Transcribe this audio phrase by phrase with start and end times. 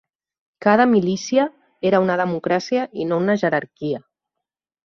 [0.65, 1.45] Cada milícia
[1.91, 4.05] era una democràcia i no una jerarquia.